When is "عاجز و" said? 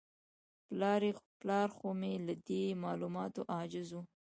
3.53-3.99